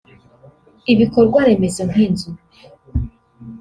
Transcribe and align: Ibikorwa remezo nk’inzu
Ibikorwa 0.93 1.39
remezo 1.47 1.81
nk’inzu 1.89 2.27